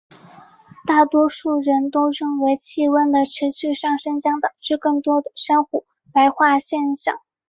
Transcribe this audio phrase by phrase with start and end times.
[0.87, 7.19] 大多数人都认为气温的持续上升将导致更多的珊瑚白化现象。